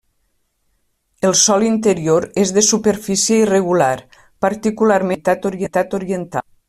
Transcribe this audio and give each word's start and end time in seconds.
El 1.27 1.35
sòl 1.41 1.65
interior 1.67 2.25
és 2.45 2.53
de 2.55 2.63
superfície 2.69 3.37
irregular, 3.43 3.93
particularment 4.47 5.19
en 5.19 5.23
la 5.23 5.61
meitat 5.61 5.99
oriental. 6.01 6.49